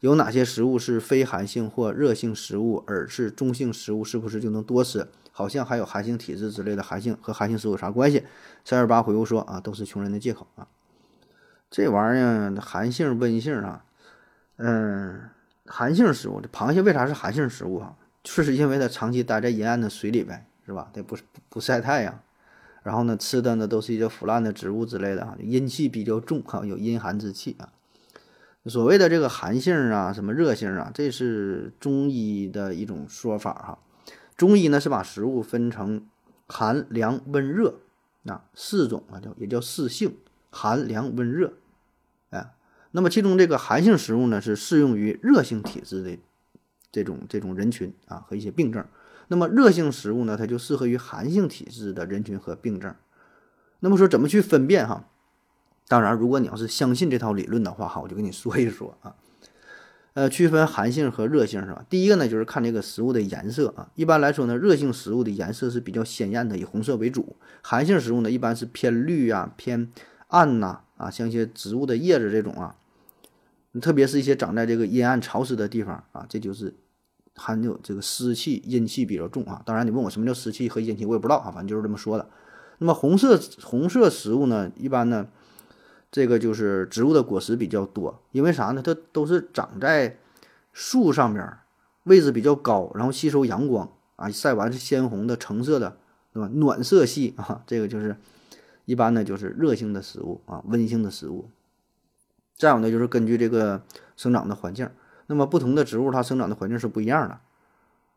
[0.00, 4.02] 有哪些食物是非寒性或热性食物，而是中性食物？
[4.02, 5.08] 是不是就能多吃？
[5.30, 8.24] 好像还有寒性体质之类的，寒性和寒性食物有啥关系？
[8.64, 10.66] 三二八回复说啊，都是穷人的借口啊。
[11.70, 13.84] 这玩意儿寒性温性啊，
[14.56, 15.20] 嗯，
[15.66, 17.94] 寒性食物，这螃蟹为啥是寒性食物啊？
[18.22, 20.46] 就是因为它长期待在阴暗的水里呗。
[20.70, 20.88] 是吧？
[20.94, 22.22] 它不不晒太阳，
[22.84, 27.72] 然后呢，吃的呢都是一些腐烂的植物之类的哈，阴气比较重哈，有阴寒之气啊。
[28.66, 33.78] 所谓的这个寒性啊，什么热性啊，这是中医的一种说法哈。
[34.36, 36.06] 中医呢是把食物分成
[36.46, 37.80] 寒凉温热
[38.26, 40.14] 啊四种啊，叫也叫四性，
[40.50, 41.54] 寒凉温热。
[42.28, 42.54] 哎，
[42.92, 46.16] 那么其中这个寒性食物呢是适用于热性体质的
[46.92, 48.86] 这种这种人群啊和一些病症。
[49.32, 52.92] 那么热性食物呢，它就适合于寒性体质的人群和病症。
[53.78, 55.04] 那么说怎么去分辨哈？
[55.86, 59.14] 当然，如果你要是相信这套理论的话哈，我就跟你说一说啊。
[60.14, 61.84] 呃，区分寒性和热性是吧？
[61.88, 63.88] 第一个呢，就是看这个食物的颜色啊。
[63.94, 69.92] 一般来说呢，热性食物的颜色是比较鲜艳的，以红色为主；寒性食物呢，一般是偏绿呀、偏
[70.26, 72.74] 暗呐啊，像一些植物的叶子这种啊，
[73.80, 76.74] 特别是一些长在这个阴暗潮湿的地方啊，这就是。
[77.40, 79.62] 含有这个湿气、阴气比较重啊。
[79.64, 81.50] 当然，你问我什么叫湿气和阴气，我也不知道啊。
[81.50, 82.28] 反正就是这么说的。
[82.76, 85.26] 那么红色红色食物呢，一般呢，
[86.12, 88.22] 这个就是植物的果实比较多。
[88.32, 88.82] 因为啥呢？
[88.82, 90.18] 它都是长在
[90.74, 91.50] 树上边，
[92.04, 95.96] 位置比较高，然后吸收阳光啊，晒完是鲜红的、橙色的，
[96.34, 96.50] 对吧？
[96.52, 98.16] 暖色系啊，这个就是
[98.84, 101.48] 一般呢就是热性的食物啊，温性的食物。
[102.56, 103.82] 再有呢，就是根据这个
[104.16, 104.88] 生长的环境。
[105.30, 107.38] 那么不同的植物，它生长的环境是不一样的，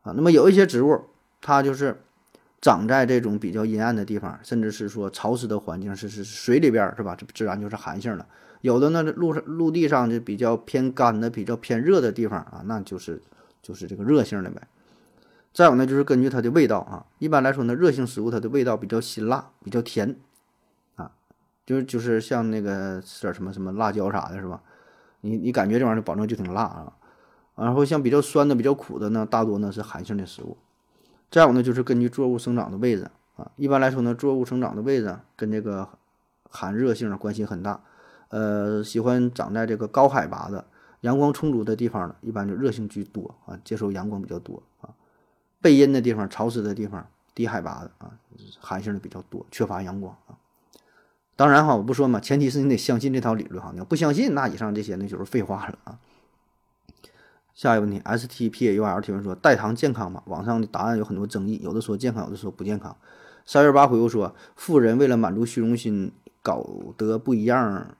[0.02, 1.00] 啊，那么有一些植物，
[1.40, 2.02] 它就是
[2.60, 7.14] 长在这种比较阴暗的地方，甚至是说潮湿的环境，是是水里边，是吧？
[7.14, 8.26] 这自然就是寒性的。
[8.62, 13.22] 有的呢，陆上陆地上就比较偏干的、比较偏热的地方啊，那就是
[13.62, 14.66] 就是这个热性的呗。
[15.52, 20.16] 再有呢，就是根据它的味道啊，一般来说呢，热性食物它的味道比较辛辣、比较甜，
[20.96, 21.12] 啊，
[21.64, 24.60] 就是就是像那个吃点什么什么辣椒啥的，是吧？
[25.20, 26.92] 你你感觉这玩意儿保证就挺辣啊。
[27.56, 30.56] 然后像比较酸的、比较苦的呢，大多呢是寒性的食物。
[31.30, 35.88] 再有呢，就是根据作物生长的位置啊，一般来说呢，作物生长的位置跟这个
[36.48, 37.80] 寒热性关系很大。
[38.28, 40.64] 呃，喜欢长在这个高海拔的、
[41.02, 44.90] 阳光充足的地方的，一般就热性居多啊，接受阳光比较多啊。
[45.60, 48.10] 背阴的地方、潮湿的地方、低海拔的啊，
[48.60, 50.34] 寒性的比较多，缺乏阳光啊。
[51.36, 55.98] 当然哈，我不说嘛，前提是你得相信这套理论哈，你要不相信，那以上这些那就是废话了啊。
[57.54, 60.22] 下一个问题，S T P U L 提问说：代糖健康吗？
[60.26, 62.96] 网上的答案有很多争议，有的说健康，有的说不健康。
[63.46, 66.10] 三月八回复说：富人为了满足虚荣心，
[66.42, 66.66] 搞
[66.98, 67.96] 得不一样，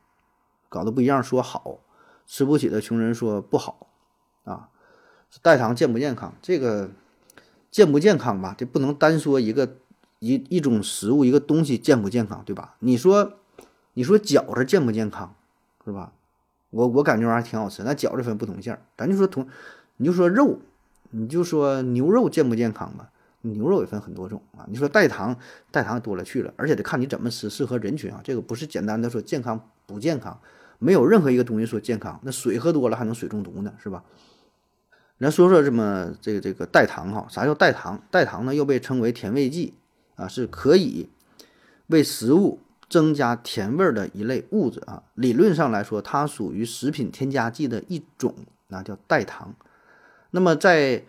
[0.69, 1.79] 搞得不一样说好，
[2.27, 3.87] 吃不起的穷人说不好
[4.43, 4.71] 啊。
[5.41, 6.35] 代糖健不健康？
[6.43, 6.91] 这个
[7.71, 8.57] 健不健康吧？
[8.59, 9.77] 这不能单说一个
[10.19, 12.75] 一一种食物一个东西健不健康，对吧？
[12.81, 13.35] 你说
[13.93, 15.37] 你说饺子健不健康，
[15.85, 16.13] 是吧？
[16.75, 19.47] 我我感觉玩意儿挺好吃，那饺子分不同馅儿，咱就说同，
[19.97, 20.59] 你就说肉，
[21.11, 23.11] 你就说牛肉健不健康吧？
[23.43, 24.67] 牛肉也分很多种啊。
[24.69, 25.37] 你说代糖，
[25.71, 28.21] 代糖多了去了，而且得看你怎么吃，适合人群啊。
[28.25, 30.37] 这个不是简单的说健康不健康，
[30.81, 32.19] 没有任何一个东西说健康。
[32.25, 34.03] 那水喝多了还能水中毒呢，是吧？
[35.21, 38.03] 咱说说这么这个这个代糖哈，啥叫代糖？
[38.11, 39.75] 代糖呢又被称为甜味剂
[40.17, 41.09] 啊，是可以
[41.87, 42.59] 为食物
[42.95, 45.03] 增加甜味的一类物质啊。
[45.15, 48.33] 理论上来说，它属于食品添加剂的一种，
[48.69, 49.53] 那叫代糖。
[50.31, 51.03] 那么在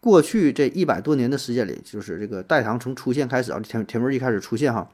[0.00, 4.90] 过去这一百多年的时间里，就是这个代糖从出现开始啊，甜甜味一开始出现哈，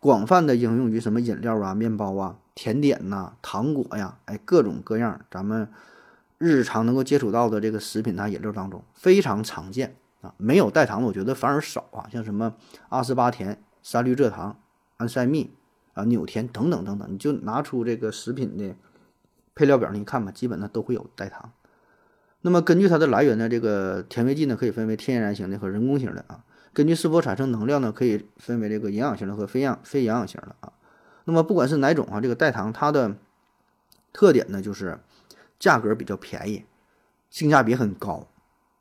[0.00, 5.68] 广泛的应用于什么饮料啊、面包啊、甜点呐、糖果呀，哎，各种各样咱们。
[6.40, 12.54] 日常能够接触到的这个食品啊、饮料当中非常常见啊，没有代糖的我觉得反而少啊，像什么
[12.90, 14.56] 阿斯巴甜、三氯蔗糖、
[14.98, 15.50] 安赛蜜
[15.98, 18.74] 啊、纽甜等等等等，你就拿出这个食品的
[19.54, 21.52] 配料表你看吧，基本上都会有代糖。
[22.42, 26.44] 那么根据它的来源呢，这个甜味剂呢可以分为天然型的和人工型的啊。
[26.72, 30.72] 根据是否产生能量呢，可以分为这个营养型的和非养非营养型的啊。
[31.24, 33.16] 那么不管是哪种啊，这个代糖它的
[34.12, 34.98] 特点呢就是。
[35.58, 36.62] 价格比较便宜，
[37.30, 38.28] 性价比很高，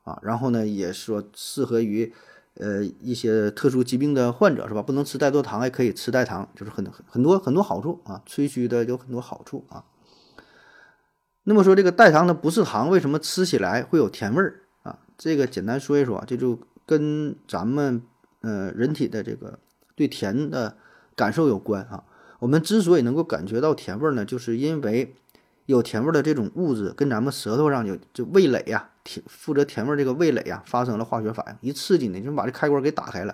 [0.04, 2.14] 啊，然后呢，也说适合于，
[2.60, 4.82] 呃，一些特殊疾病的患者是吧？
[4.82, 9.86] 不能吃太多糖，也可以吃代糖，就是很很多很多好处啊，吹嘘的有很多好处啊。
[11.44, 15.00] 那么说这个代糖它不是糖，为什么吃起来会有甜味儿啊？
[15.18, 18.02] 这个简单说一说，这就跟咱们
[18.42, 19.60] 呃人体的这个
[19.96, 20.78] 对甜的
[21.16, 22.04] 感受有关啊。
[22.40, 25.16] 我们之所以能够感觉到甜味儿呢，就是因为。
[25.68, 33.34] 有甜味儿的这种物质跟咱们舌头上有就味蕾呀，甜负责甜味这个味蕾啊发生了化学反应，一刺激呢，就把这开关给打开了，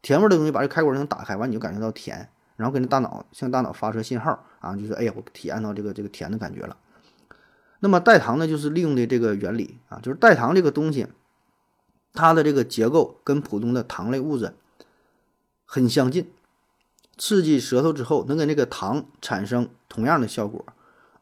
[0.00, 6.74] 甜味的东西把这开关能打开完，你就感觉到甜，然后跟着大脑向大脑发射信号啊，就是哎呀，我体验到这个这个甜的感觉了。
[7.80, 11.06] 那么代糖呢，就是利用的这个原理啊，就是代糖这个东西，
[12.14, 14.54] 它的这个结构跟普通的糖类物质
[15.66, 16.30] 很相近，
[17.18, 20.64] 刺激舌头之后能跟这个糖产生同样的效果。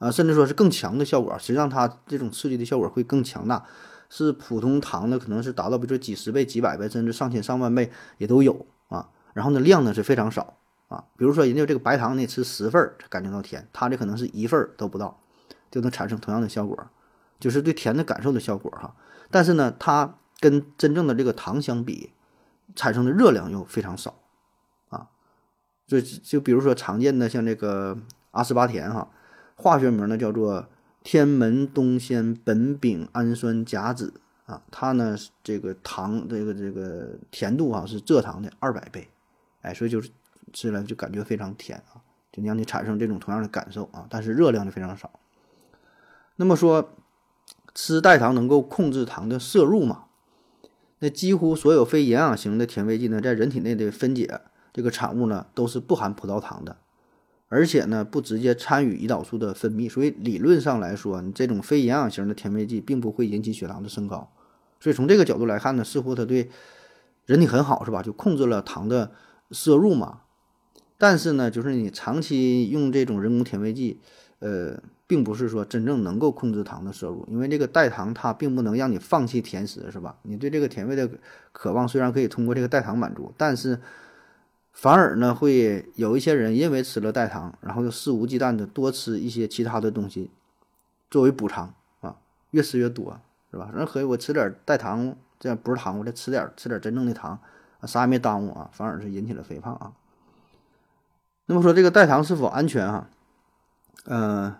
[0.04, 3.64] 啊，甚至说是更强的效果，实际上它这种刺激的效果会更强大，
[4.10, 9.08] 是普通糖的可能是达到比如说几十倍、几百倍，甚至上千上万倍也都有啊。
[9.32, 11.04] 然后呢，量呢是非常少啊。
[11.16, 15.18] 比如说人家这个白糖，你吃十份儿感觉到甜，它这可能是一份儿都不到，
[15.70, 16.78] 就能产生同样的效果，
[17.40, 18.94] 就是对甜的感受的效果哈。
[19.30, 22.12] 但是呢，它跟真正的这个糖相比，
[22.76, 24.16] 产生的热量又非常少
[24.90, 25.06] 啊。
[25.86, 27.96] 就就比如说常见的像这个
[28.32, 29.08] 阿斯巴甜哈。
[29.56, 30.68] 化学名呢叫做
[31.02, 34.12] 天门冬酰苯丙氨酸甲酯
[34.46, 39.08] 啊，它呢这个糖这个这个甜度啊是蔗糖的二百倍，
[39.62, 40.08] 哎，所以就是
[40.52, 42.00] 吃起来就感觉非常甜啊，
[42.32, 45.10] 就让你产生这种同样的感受啊，但是热量就非常少。
[46.36, 46.90] 那么说
[47.74, 50.04] 吃代糖能够控制糖的摄入吗？
[51.00, 54.40] 那几乎所有非营养型的甜味剂呢，在人体内的分解
[54.72, 56.76] 这个产物呢都是不含葡萄糖的。
[57.54, 64.28] 而且呢，不直接参与胰岛素的分泌，所以理论上来说，你这种非营养型的甜味剂并不会引起血糖的升高。
[64.80, 66.50] 所以从这个角度来看呢，似乎它对
[67.26, 68.02] 人体很好，是吧？
[68.02, 69.12] 就控制了糖的
[69.52, 70.22] 摄入嘛。
[70.98, 74.00] 但是呢，就是你长期用这种人工甜味剂，
[74.40, 80.16] 呃，并不是说真正能够控制糖的摄入，因为这个代糖它并不能让你放弃甜食，是吧？
[80.22, 81.08] 你对这个甜味的
[81.52, 83.78] 渴望虽然可以通过这个代糖满足，但是。
[84.74, 90.30] 反而呢，会有一些人因为吃了代糖，然后就肆无忌惮的多吃一些其他的东西，
[91.08, 92.16] 作为补偿啊，
[92.50, 93.18] 越吃越多，
[93.52, 93.70] 是吧？
[93.72, 97.38] 人合计我吃点代糖，这样不是糖，我再吃点吃点真正的糖，
[97.80, 99.92] 啊，啥也没耽误啊，反而是引起了肥胖啊。
[101.46, 103.08] 那么说这个代糖是否安全啊？
[104.06, 104.56] 呃，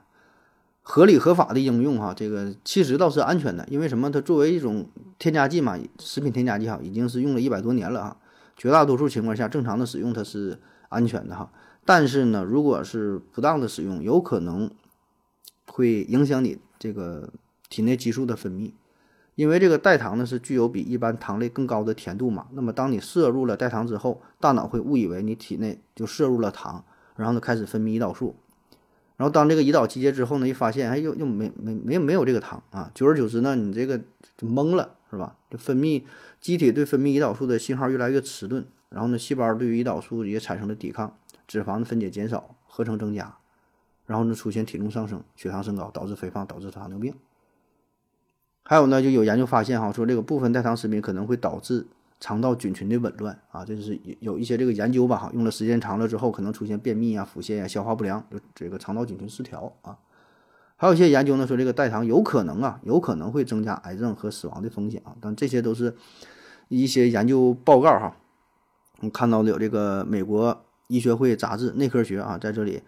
[0.83, 4.11] 合理合法的应用哈，这个其实倒是安全的，因为什么？
[4.13, 8.17] 它作为一种添加剂嘛，食品添加剂哈，已经是用了一百多年了啊。
[8.57, 11.51] 绝大多数情况下，正常的使用它是安全的哈。
[11.85, 14.71] 但是呢，如果是不当的使用，有可能
[15.67, 17.31] 会影响你这个
[17.69, 18.73] 体内激素的分泌。
[19.35, 22.47] 因为这个代糖呢是具有比一般糖类更高的甜度嘛。
[22.53, 26.85] 那么当你摄入了代糖之后，大脑会误以为你体内就摄入了糖，
[27.17, 28.37] 然后呢开始分泌胰岛素。
[29.17, 33.99] 然后当这个胰岛集结之后呢，一发现哎又又没没没没有这个糖啊，久而久之呢，你这个
[34.39, 34.95] 就懵了。
[35.15, 35.37] 是吧？
[35.49, 36.03] 这分泌
[36.41, 43.39] 机体对分泌胰岛素的信号越来越迟钝，然后呢，细胞对于胰岛素也产生了抵抗，脂肪的分解减少，合成增加，
[44.07, 47.15] 然后呢，出现体重上升、血糖升高，导致肥胖，导致糖尿病。
[48.65, 51.87] 还有呢，就有研究发现哈，说这个部分代糖食品可能会导致
[52.19, 59.99] 肠道菌群的紊乱啊，这是有一些这个研究吧哈，用了时间长了之后，可能出现便秘啊、腹泻呀、消化不良，就这个肠道菌群失调啊。
[60.85, 65.97] 还有一些研究呢，说这个代糖有可能啊，有可能会增加癌症和死亡的风险啊，但这些都是
[66.69, 68.15] 一些研究报告哈，
[69.01, 72.83] 我看到的有这个美国医学会杂志《内科学》啊，在这里，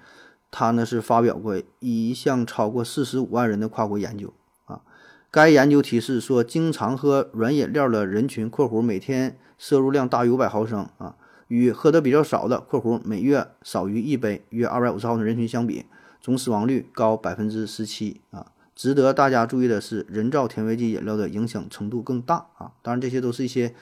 [0.50, 4.30] 他呢是发表过一项超过四十五万人的跨国研究
[4.66, 4.82] 啊。
[5.30, 11.16] 该研究提示说，经常喝软饮料的人群（括弧每天摄入量大于五百毫升啊），
[11.48, 15.86] 与喝的比较少的（括弧每月少于一杯，约二百五十毫升）人群相比，
[16.20, 18.52] 总死亡率高百分之十七啊。
[18.74, 22.72] 值得大家注意的是，人造甜味剂饮料的影响程度更大啊！
[22.82, 23.74] 当然，这些都是一些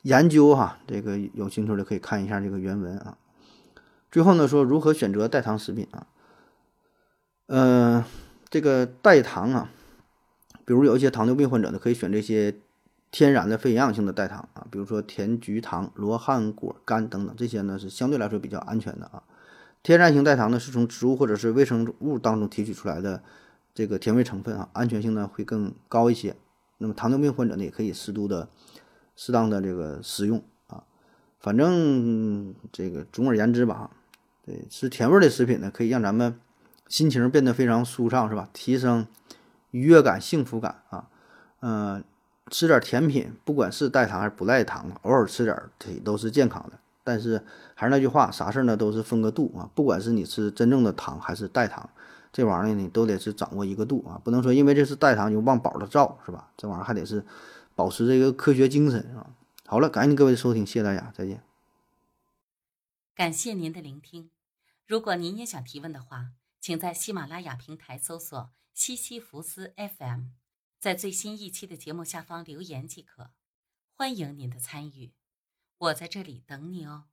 [0.00, 3.18] 研究哈，这个有兴趣的可以看一下这个原文啊。
[4.10, 6.06] 最后呢，说如何选择代糖食品啊？
[7.48, 8.02] 嗯，
[8.48, 9.70] 这个代糖啊，
[10.64, 12.56] 比如有一些糖尿病患者呢，可以选这些
[13.10, 19.22] 天然的非营养性的代糖啊，比如说甜菊糖、罗汉果干等等，这些呢是相对来说比较安全的啊。
[19.82, 23.22] 天然型代糖呢，是从植物或者是微生物当中提取出来的。
[23.72, 26.34] 这个甜味成分啊，安全性呢会更高一些。
[26.78, 28.48] 那么糖尿病患者呢，也可以适度的、
[29.14, 30.82] 适当的这个食用啊。
[31.38, 33.92] 反正这个总而言之吧，
[34.44, 36.38] 对吃甜味的食品呢，可以让咱们
[36.88, 38.50] 心情变得非常舒畅，是吧？
[38.52, 39.06] 提升
[39.70, 41.08] 愉悦感、幸福感啊。
[41.60, 42.04] 嗯，
[42.50, 46.79] 吃点甜品，不管是代糖还是不代糖，偶尔吃点这都是健康的。
[47.04, 47.44] 但是
[47.74, 49.70] 还是那句话，啥事儿呢都是分个度啊。
[49.74, 51.88] 不管是你吃真正的糖还是代糖。
[52.32, 56.52] 这玩意儿呢，你都得是掌握一个度啊，不能说因为这是代糖就忘宝的造，是吧？
[56.56, 57.26] 这玩意儿还得是
[57.74, 59.34] 保持这个科学精神啊。
[59.66, 61.42] 好了，感谢各位收听，谢谢大家，再见。
[63.14, 64.30] 感谢您的聆听。
[64.86, 66.30] 如果您也想提问的话，
[66.60, 70.26] 请在喜马拉雅平台搜索“西西弗斯 FM”，
[70.78, 73.30] 在最新一期的节目下方留言即可。
[73.96, 75.12] 欢迎您的参与，
[75.80, 77.06] 我在这里等你哦。